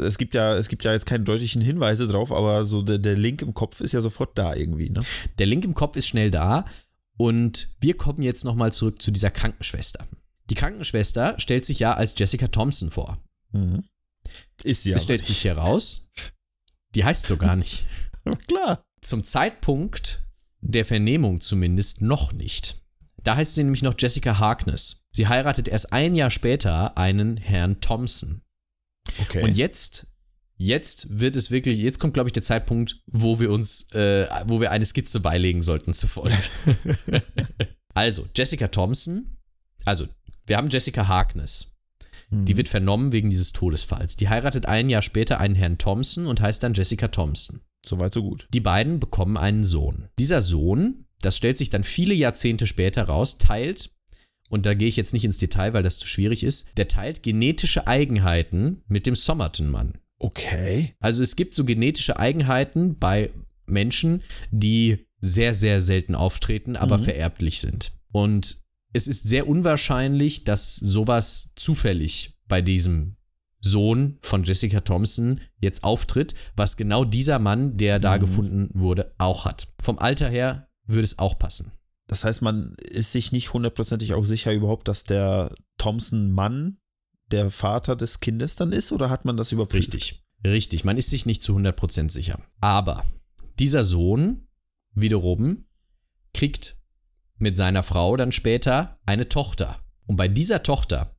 [0.00, 3.16] es gibt ja, es gibt ja jetzt keine deutlichen Hinweise drauf, aber so der, der
[3.16, 5.02] Link im Kopf ist ja sofort da irgendwie, ne?
[5.38, 6.64] Der Link im Kopf ist schnell da
[7.16, 10.06] und wir kommen jetzt nochmal zurück zu dieser Krankenschwester.
[10.50, 13.18] Die Krankenschwester stellt sich ja als Jessica Thompson vor.
[13.52, 13.84] Mhm.
[14.62, 16.10] Ist sie Es stellt sich heraus,
[16.94, 17.86] die heißt so gar nicht.
[18.48, 18.84] Klar.
[19.00, 20.22] Zum Zeitpunkt
[20.60, 22.80] der Vernehmung zumindest noch nicht.
[23.24, 25.06] Da heißt sie nämlich noch Jessica Harkness.
[25.10, 28.42] Sie heiratet erst ein Jahr später einen Herrn Thompson.
[29.20, 29.42] Okay.
[29.42, 30.06] Und jetzt,
[30.56, 34.60] jetzt wird es wirklich, jetzt kommt, glaube ich, der Zeitpunkt, wo wir uns, äh, wo
[34.60, 36.36] wir eine Skizze beilegen sollten zur Folge.
[37.94, 39.26] also, Jessica Thompson,
[39.84, 40.06] also
[40.46, 41.76] wir haben Jessica Harkness.
[42.30, 42.44] Mhm.
[42.46, 44.16] Die wird vernommen wegen dieses Todesfalls.
[44.16, 47.60] Die heiratet ein Jahr später einen Herrn Thompson und heißt dann Jessica Thompson.
[47.84, 48.46] Soweit so gut.
[48.52, 50.08] Die beiden bekommen einen Sohn.
[50.18, 53.90] Dieser Sohn, das stellt sich dann viele Jahrzehnte später raus, teilt,
[54.52, 57.22] und da gehe ich jetzt nicht ins Detail, weil das zu schwierig ist, der teilt
[57.22, 59.94] genetische Eigenheiten mit dem Somerton-Mann.
[60.18, 60.94] Okay.
[61.00, 63.30] Also es gibt so genetische Eigenheiten bei
[63.64, 67.04] Menschen, die sehr, sehr selten auftreten, aber mhm.
[67.04, 67.92] vererblich sind.
[68.12, 68.58] Und
[68.92, 73.16] es ist sehr unwahrscheinlich, dass sowas zufällig bei diesem
[73.58, 78.20] Sohn von Jessica Thompson jetzt auftritt, was genau dieser Mann, der da mhm.
[78.20, 79.72] gefunden wurde, auch hat.
[79.80, 81.72] Vom Alter her würde es auch passen.
[82.12, 86.76] Das heißt, man ist sich nicht hundertprozentig auch sicher überhaupt, dass der Thompson-Mann
[87.30, 89.94] der Vater des Kindes dann ist oder hat man das überprüft?
[89.94, 90.84] Richtig, richtig.
[90.84, 92.38] Man ist sich nicht zu 100% sicher.
[92.60, 93.06] Aber
[93.58, 94.46] dieser Sohn
[94.92, 95.64] wiederum
[96.34, 96.82] kriegt
[97.38, 99.82] mit seiner Frau dann später eine Tochter.
[100.04, 101.16] Und bei dieser Tochter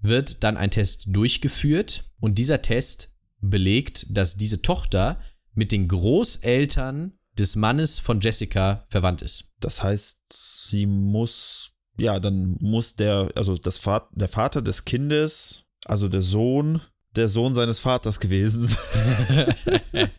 [0.00, 5.20] wird dann ein Test durchgeführt und dieser Test belegt, dass diese Tochter
[5.52, 9.52] mit den Großeltern des Mannes von Jessica verwandt ist.
[9.60, 15.64] Das heißt, sie muss, ja, dann muss der, also das Vater, der Vater des Kindes,
[15.84, 16.80] also der Sohn,
[17.16, 19.54] der Sohn seines Vaters gewesen sein.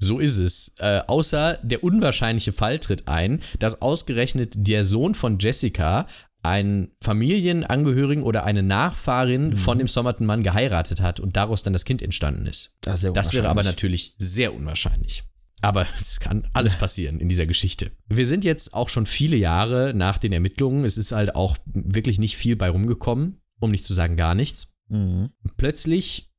[0.00, 0.72] So ist es.
[0.78, 6.06] Äh, außer der unwahrscheinliche Fall tritt ein, dass ausgerechnet der Sohn von Jessica
[6.42, 9.56] einen Familienangehörigen oder eine Nachfahrin mhm.
[9.56, 12.76] von dem Somerton-Mann geheiratet hat und daraus dann das Kind entstanden ist.
[12.80, 15.24] Das, ist das wäre aber natürlich sehr unwahrscheinlich.
[15.60, 17.90] Aber es kann alles passieren in dieser Geschichte.
[18.08, 20.84] Wir sind jetzt auch schon viele Jahre nach den Ermittlungen.
[20.84, 24.76] Es ist halt auch wirklich nicht viel bei rumgekommen, um nicht zu sagen gar nichts.
[24.88, 25.30] Mhm.
[25.56, 26.30] Plötzlich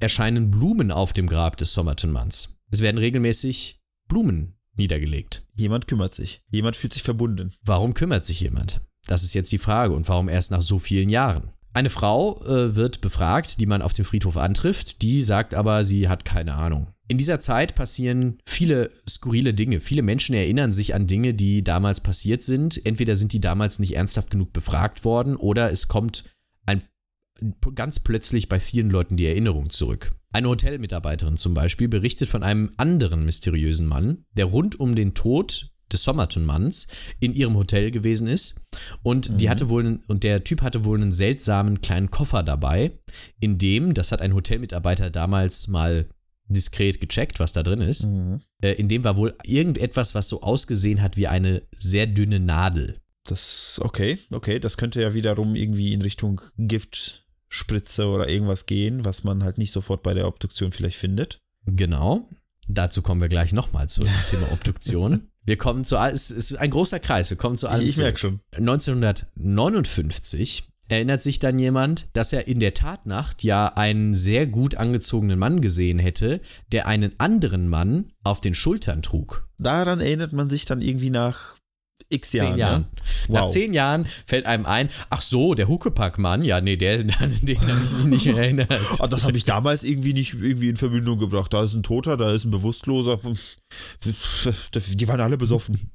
[0.00, 2.58] erscheinen Blumen auf dem Grab des Somerton-Manns.
[2.70, 5.46] Es werden regelmäßig Blumen niedergelegt.
[5.54, 6.42] Jemand kümmert sich.
[6.50, 7.52] Jemand fühlt sich verbunden.
[7.62, 8.80] Warum kümmert sich jemand?
[9.06, 9.94] Das ist jetzt die Frage.
[9.94, 11.50] Und warum erst nach so vielen Jahren?
[11.74, 15.02] Eine Frau äh, wird befragt, die man auf dem Friedhof antrifft.
[15.02, 16.88] Die sagt aber, sie hat keine Ahnung.
[17.10, 19.80] In dieser Zeit passieren viele skurrile Dinge.
[19.80, 22.84] Viele Menschen erinnern sich an Dinge, die damals passiert sind.
[22.84, 26.24] Entweder sind die damals nicht ernsthaft genug befragt worden oder es kommt
[26.66, 26.82] ein,
[27.74, 30.10] ganz plötzlich bei vielen Leuten die Erinnerung zurück.
[30.32, 35.70] Eine Hotelmitarbeiterin zum Beispiel berichtet von einem anderen mysteriösen Mann, der rund um den Tod
[35.90, 38.56] des Somerton-Manns in ihrem Hotel gewesen ist.
[39.02, 39.38] Und mhm.
[39.38, 42.98] die hatte wohl, und der Typ hatte wohl einen seltsamen kleinen Koffer dabei,
[43.40, 46.06] in dem, das hat ein Hotelmitarbeiter damals mal
[46.48, 48.06] diskret gecheckt, was da drin ist.
[48.06, 48.40] Mhm.
[48.62, 53.00] Äh, in dem war wohl irgendetwas, was so ausgesehen hat wie eine sehr dünne Nadel.
[53.24, 59.04] Das, okay, okay, das könnte ja wiederum irgendwie in Richtung Gift Spritze oder irgendwas gehen,
[59.04, 61.40] was man halt nicht sofort bei der Obduktion vielleicht findet.
[61.64, 62.28] Genau.
[62.68, 65.28] Dazu kommen wir gleich nochmal zum Thema Obduktion.
[65.44, 67.86] Wir kommen zu, es ist ein großer Kreis, wir kommen zu allem.
[67.86, 68.40] Ich, ich merke schon.
[68.52, 75.38] 1959 erinnert sich dann jemand, dass er in der Tatnacht ja einen sehr gut angezogenen
[75.38, 76.40] Mann gesehen hätte,
[76.72, 79.46] der einen anderen Mann auf den Schultern trug.
[79.58, 81.57] Daran erinnert man sich dann irgendwie nach
[82.10, 82.48] x Jahren.
[82.50, 82.80] Zehn Jahren.
[82.82, 82.88] Ne?
[83.28, 83.40] Wow.
[83.40, 87.32] Nach zehn Jahren fällt einem ein, ach so, der Huckepack-Mann, ja, nee, der, den habe
[87.32, 88.72] ich mich nicht erinnert.
[88.98, 91.52] Ah, das habe ich damals irgendwie nicht irgendwie in Verbindung gebracht.
[91.52, 93.20] Da ist ein Toter, da ist ein Bewusstloser.
[94.04, 95.92] Die waren alle besoffen.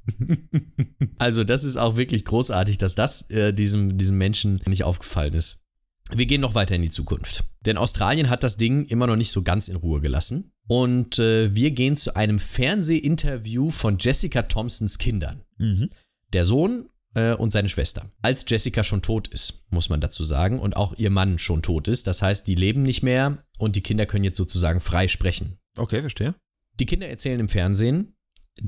[1.18, 5.63] Also, das ist auch wirklich großartig, dass das äh, diesem, diesem Menschen nicht aufgefallen ist.
[6.12, 7.44] Wir gehen noch weiter in die Zukunft.
[7.64, 10.52] Denn Australien hat das Ding immer noch nicht so ganz in Ruhe gelassen.
[10.66, 15.42] Und äh, wir gehen zu einem Fernsehinterview von Jessica Thompsons Kindern.
[15.58, 15.90] Mhm.
[16.32, 18.08] Der Sohn äh, und seine Schwester.
[18.22, 21.88] Als Jessica schon tot ist, muss man dazu sagen, und auch ihr Mann schon tot
[21.88, 22.06] ist.
[22.06, 25.58] Das heißt, die leben nicht mehr und die Kinder können jetzt sozusagen frei sprechen.
[25.76, 26.34] Okay, verstehe.
[26.80, 28.14] Die Kinder erzählen im Fernsehen,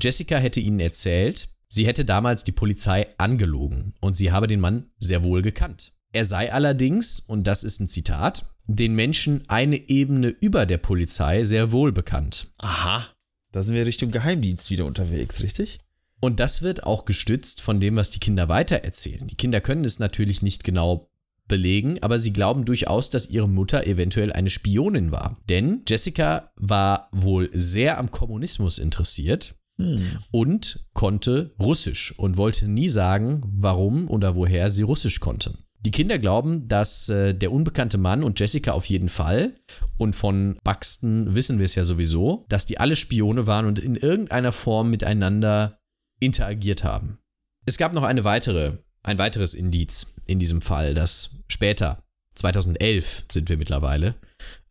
[0.01, 4.91] Jessica hätte ihnen erzählt, sie hätte damals die Polizei angelogen und sie habe den Mann
[4.97, 5.93] sehr wohl gekannt.
[6.17, 11.43] Er sei allerdings, und das ist ein Zitat, den Menschen eine Ebene über der Polizei
[11.43, 12.47] sehr wohl bekannt.
[12.57, 13.05] Aha.
[13.51, 15.77] Da sind wir Richtung Geheimdienst wieder unterwegs, richtig?
[16.19, 19.27] Und das wird auch gestützt von dem, was die Kinder weitererzählen.
[19.27, 21.07] Die Kinder können es natürlich nicht genau
[21.47, 25.37] belegen, aber sie glauben durchaus, dass ihre Mutter eventuell eine Spionin war.
[25.49, 30.17] Denn Jessica war wohl sehr am Kommunismus interessiert hm.
[30.31, 35.59] und konnte Russisch und wollte nie sagen, warum oder woher sie Russisch konnte.
[35.87, 39.55] Die Kinder glauben, dass äh, der unbekannte Mann und Jessica auf jeden Fall,
[39.97, 43.95] und von Buxton wissen wir es ja sowieso, dass die alle Spione waren und in
[43.95, 45.79] irgendeiner Form miteinander
[46.19, 47.19] interagiert haben.
[47.65, 52.03] Es gab noch eine weitere, ein weiteres Indiz in diesem Fall, das später,
[52.35, 54.15] 2011 sind wir mittlerweile,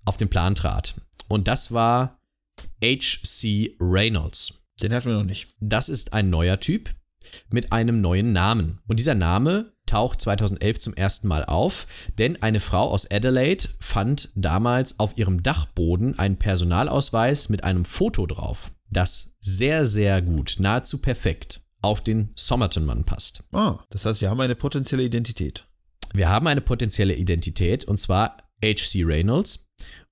[0.05, 1.01] auf den Plan trat.
[1.29, 2.21] Und das war
[2.85, 3.75] H.C.
[3.81, 4.61] Reynolds.
[4.83, 5.49] Den hatten wir noch nicht.
[5.61, 6.95] Das ist ein neuer Typ
[7.49, 8.81] mit einem neuen Namen.
[8.87, 11.87] Und dieser Name taucht 2011 zum ersten Mal auf,
[12.19, 18.27] denn eine Frau aus Adelaide fand damals auf ihrem Dachboden einen Personalausweis mit einem Foto
[18.27, 23.45] drauf, das sehr, sehr gut, nahezu perfekt auf den Somerton-Mann passt.
[23.53, 25.67] Ah, das heißt, wir haben eine potenzielle Identität.
[26.13, 29.05] Wir haben eine potenzielle Identität und zwar H.C.
[29.05, 29.69] Reynolds.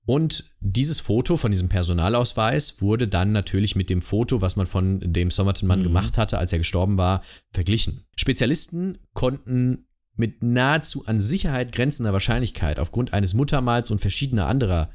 [0.06, 5.00] Und dieses Foto von diesem Personalausweis wurde dann natürlich mit dem Foto, was man von
[5.00, 5.84] dem Somerton-Mann mhm.
[5.84, 8.04] gemacht hatte, als er gestorben war, verglichen.
[8.16, 9.86] Spezialisten konnten
[10.16, 14.90] mit nahezu an Sicherheit grenzender Wahrscheinlichkeit aufgrund eines Muttermals und verschiedener anderer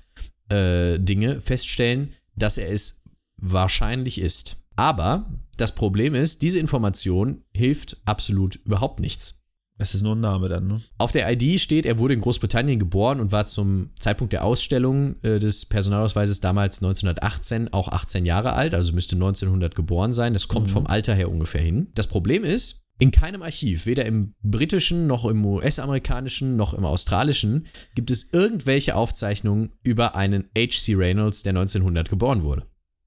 [0.49, 3.03] äh, Dinge feststellen, dass er es
[3.37, 4.57] wahrscheinlich ist.
[4.75, 9.38] Aber das Problem ist, diese Information hilft absolut überhaupt nichts.
[9.81, 10.81] Es ist nur ein Name dann, ne?
[10.97, 15.15] Auf der ID steht, er wurde in Großbritannien geboren und war zum Zeitpunkt der Ausstellung
[15.23, 20.33] äh, des Personalausweises damals 1918 auch 18 Jahre alt, also müsste 1900 geboren sein.
[20.33, 20.71] Das kommt mhm.
[20.71, 21.87] vom Alter her ungefähr hin.
[21.95, 27.67] Das Problem ist, in keinem Archiv, weder im britischen noch im US-amerikanischen noch im australischen,
[27.95, 30.95] gibt es irgendwelche Aufzeichnungen über einen H.C.
[30.95, 32.65] Reynolds, der 1900 geboren wurde.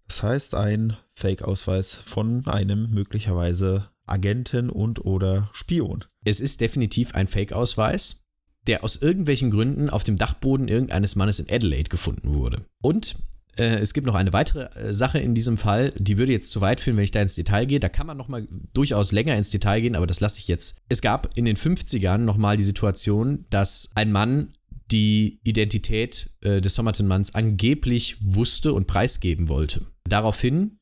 [0.08, 6.04] Das heißt, ein Fake-Ausweis von einem möglicherweise Agenten und oder Spion.
[6.24, 8.24] Es ist definitiv ein Fake-Ausweis,
[8.66, 12.64] der aus irgendwelchen Gründen auf dem Dachboden irgendeines Mannes in Adelaide gefunden wurde.
[12.80, 13.16] Und
[13.56, 16.60] äh, es gibt noch eine weitere äh, Sache in diesem Fall, die würde jetzt zu
[16.60, 17.80] weit führen, wenn ich da ins Detail gehe.
[17.80, 20.78] Da kann man nochmal durchaus länger ins Detail gehen, aber das lasse ich jetzt.
[20.88, 24.54] Es gab in den 50ern nochmal die Situation, dass ein Mann
[24.90, 29.86] die Identität äh, des Somerton-Manns angeblich wusste und preisgeben wollte.
[30.08, 30.78] Daraufhin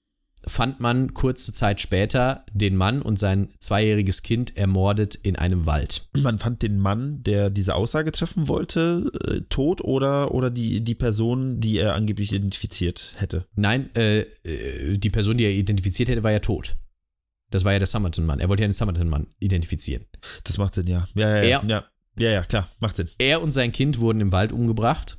[0.46, 6.08] fand man kurze Zeit später den Mann und sein zweijähriges Kind ermordet in einem Wald.
[6.16, 10.94] Man fand den Mann, der diese Aussage treffen wollte, äh, tot oder, oder die, die
[10.94, 13.46] Person, die er angeblich identifiziert hätte?
[13.54, 16.76] Nein, äh, äh die Person, die er identifiziert hätte, war ja tot.
[17.50, 18.40] Das war ja der Summerton-Mann.
[18.40, 20.06] Er wollte ja den Summerton-Mann identifizieren.
[20.44, 21.08] Das macht Sinn, ja.
[21.14, 21.84] Ja, ja, er, ja.
[22.16, 23.10] ja, ja, klar, macht Sinn.
[23.18, 25.18] Er und sein Kind wurden im Wald umgebracht.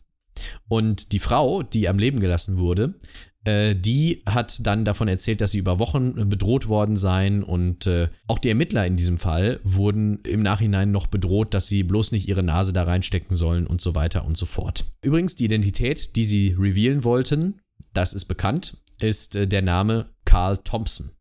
[0.68, 2.96] Und die Frau, die am Leben gelassen wurde,
[3.46, 8.38] die hat dann davon erzählt, dass sie über Wochen bedroht worden seien und äh, auch
[8.38, 12.44] die Ermittler in diesem Fall wurden im Nachhinein noch bedroht, dass sie bloß nicht ihre
[12.44, 14.86] Nase da reinstecken sollen und so weiter und so fort.
[15.02, 17.60] Übrigens, die Identität, die sie revealen wollten,
[17.94, 21.12] das ist bekannt, ist äh, der Name Carl Thompson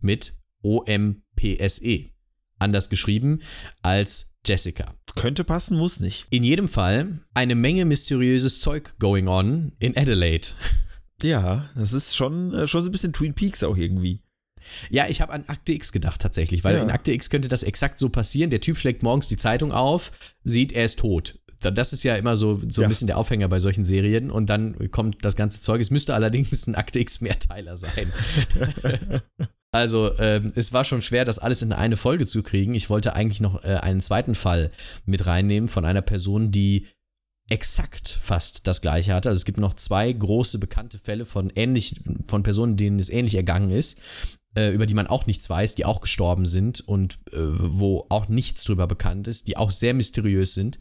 [0.00, 2.10] mit O-M-P-S-E.
[2.58, 3.40] Anders geschrieben
[3.80, 4.94] als Jessica.
[5.14, 6.26] Könnte passen, muss nicht.
[6.30, 10.48] In jedem Fall eine Menge mysteriöses Zeug going on in Adelaide.
[11.22, 14.20] Ja, das ist schon, äh, schon so ein bisschen Twin Peaks auch irgendwie.
[14.90, 16.82] Ja, ich habe an Akte X gedacht tatsächlich, weil ja.
[16.82, 18.50] in Akte X könnte das exakt so passieren.
[18.50, 20.12] Der Typ schlägt morgens die Zeitung auf,
[20.44, 21.38] sieht, er ist tot.
[21.60, 22.88] Das ist ja immer so, so ein ja.
[22.88, 25.80] bisschen der Aufhänger bei solchen Serien und dann kommt das ganze Zeug.
[25.80, 28.12] Es müsste allerdings ein Akte X Mehrteiler sein.
[29.72, 32.74] also, ähm, es war schon schwer, das alles in eine Folge zu kriegen.
[32.74, 34.70] Ich wollte eigentlich noch äh, einen zweiten Fall
[35.04, 36.86] mit reinnehmen von einer Person, die
[37.50, 39.28] exakt fast das gleiche hatte.
[39.28, 43.34] Also es gibt noch zwei große bekannte Fälle von ähnlich, von Personen, denen es ähnlich
[43.34, 44.00] ergangen ist,
[44.56, 48.28] äh, über die man auch nichts weiß, die auch gestorben sind und äh, wo auch
[48.28, 50.78] nichts drüber bekannt ist, die auch sehr mysteriös sind.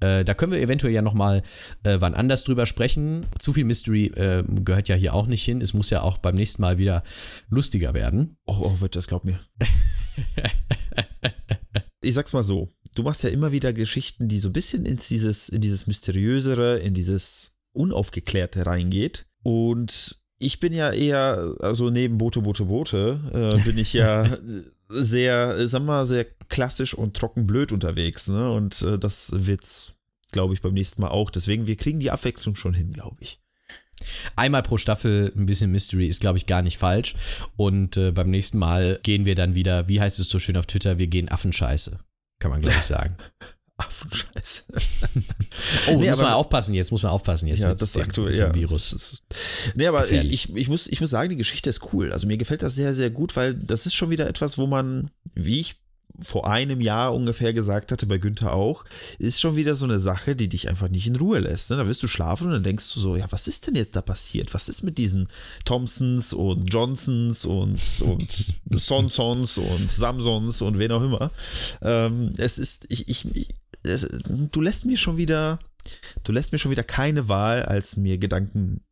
[0.00, 1.42] Äh, da können wir eventuell ja nochmal
[1.84, 3.26] äh, wann anders drüber sprechen.
[3.38, 5.60] Zu viel Mystery äh, gehört ja hier auch nicht hin.
[5.60, 7.04] Es muss ja auch beim nächsten Mal wieder
[7.48, 8.36] lustiger werden.
[8.46, 9.38] Oh, oh wird das, glaub mir.
[12.02, 14.96] ich sag's mal so du machst ja immer wieder Geschichten, die so ein bisschen in
[14.96, 19.26] dieses, in dieses Mysteriösere, in dieses Unaufgeklärte reingeht.
[19.42, 24.38] Und ich bin ja eher, also neben Bote, Bote, Bote, äh, bin ich ja
[24.88, 28.28] sehr, sag mal, sehr klassisch und trocken blöd unterwegs.
[28.28, 28.50] Ne?
[28.50, 29.94] Und äh, das wird's,
[30.32, 31.30] glaube ich, beim nächsten Mal auch.
[31.30, 33.40] Deswegen, wir kriegen die Abwechslung schon hin, glaube ich.
[34.34, 37.14] Einmal pro Staffel ein bisschen Mystery ist, glaube ich, gar nicht falsch.
[37.56, 40.66] Und äh, beim nächsten Mal gehen wir dann wieder, wie heißt es so schön auf
[40.66, 42.00] Twitter, wir gehen Affenscheiße.
[42.40, 43.16] Kann man, glaube ich, sagen.
[43.76, 44.64] Affenscheiße.
[45.88, 48.38] oh, nee, muss man aufpassen jetzt, muss man aufpassen jetzt ja, mit das dem, aktuell,
[48.38, 48.54] ja.
[48.54, 48.92] Virus.
[48.92, 49.22] Ist,
[49.74, 52.12] nee, aber ich, ich, muss, ich muss sagen, die Geschichte ist cool.
[52.12, 55.10] Also mir gefällt das sehr, sehr gut, weil das ist schon wieder etwas, wo man,
[55.34, 55.76] wie ich
[56.22, 58.84] vor einem Jahr ungefähr gesagt hatte, bei Günther auch,
[59.18, 61.70] ist schon wieder so eine Sache, die dich einfach nicht in Ruhe lässt.
[61.70, 61.76] Ne?
[61.76, 64.02] Da wirst du schlafen und dann denkst du so, ja, was ist denn jetzt da
[64.02, 64.54] passiert?
[64.54, 65.28] Was ist mit diesen
[65.64, 68.32] Thompsons und Johnsons und, und
[68.80, 71.30] Sonsons und Samsons und wen auch immer?
[71.82, 73.48] Ähm, es ist, ich, ich,
[73.82, 74.08] es,
[74.52, 75.58] du lässt mir schon wieder,
[76.24, 78.82] du lässt mir schon wieder keine Wahl, als mir Gedanken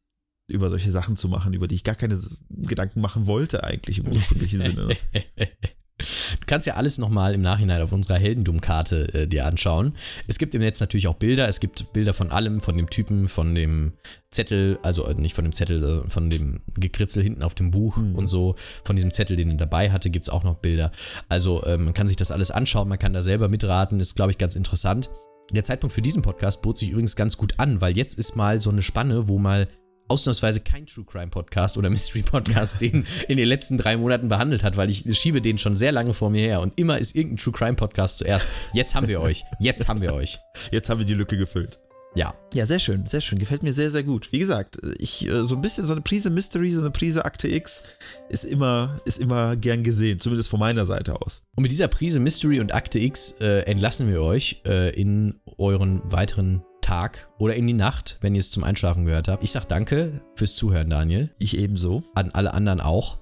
[0.49, 4.09] über solche Sachen zu machen, über die ich gar keine Gedanken machen wollte eigentlich im
[4.09, 4.97] ursprünglichen Sinne.
[5.99, 9.95] Du kannst ja alles nochmal im Nachhinein auf unserer Heldendumm-Karte äh, dir anschauen.
[10.27, 11.49] Es gibt im Netz natürlich auch Bilder.
[11.49, 13.93] Es gibt Bilder von allem, von dem Typen, von dem
[14.31, 17.97] Zettel, also äh, nicht von dem Zettel, sondern von dem Gekritzel hinten auf dem Buch
[17.97, 18.15] mhm.
[18.15, 18.55] und so.
[18.85, 20.93] Von diesem Zettel, den er dabei hatte, gibt es auch noch Bilder.
[21.29, 24.01] Also ähm, man kann sich das alles anschauen, man kann da selber mitraten.
[24.01, 25.11] Ist, glaube ich, ganz interessant.
[25.51, 28.61] Der Zeitpunkt für diesen Podcast bot sich übrigens ganz gut an, weil jetzt ist mal
[28.61, 29.67] so eine Spanne, wo mal
[30.09, 34.65] ausnahmsweise kein True Crime Podcast oder Mystery Podcast den in den letzten drei Monaten behandelt
[34.65, 37.39] hat, weil ich schiebe den schon sehr lange vor mir her und immer ist irgendein
[37.39, 38.49] True Crime Podcast zuerst.
[38.73, 39.45] Jetzt haben wir euch.
[39.61, 40.39] Jetzt haben wir euch.
[40.71, 41.79] Jetzt haben wir die Lücke gefüllt.
[42.15, 42.35] Ja.
[42.55, 43.39] Ja, sehr schön, sehr schön.
[43.39, 44.33] Gefällt mir sehr, sehr gut.
[44.33, 47.49] Wie gesagt, ich, äh, so ein bisschen so eine Prise Mystery, so eine Prise Akte
[47.49, 47.83] X
[48.29, 51.43] ist immer, ist immer gern gesehen, zumindest von meiner Seite aus.
[51.55, 56.01] Und mit dieser Prise Mystery und Akte X äh, entlassen wir euch äh, in euren
[56.05, 59.45] weiteren Tag oder in die Nacht, wenn ihr es zum Einschlafen gehört habt.
[59.45, 61.29] Ich sag danke fürs Zuhören, Daniel.
[61.39, 62.03] Ich ebenso.
[62.15, 63.19] An alle anderen auch.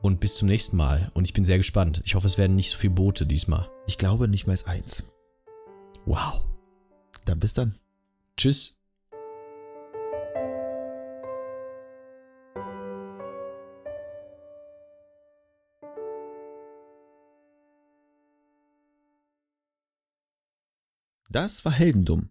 [0.00, 1.10] Und bis zum nächsten Mal.
[1.12, 2.00] Und ich bin sehr gespannt.
[2.06, 3.68] Ich hoffe, es werden nicht so viele Boote diesmal.
[3.86, 5.04] Ich glaube nicht mehr als eins.
[6.06, 6.42] Wow.
[7.26, 7.78] Dann bis dann.
[8.38, 8.80] Tschüss.
[21.28, 22.30] Das war Heldendumm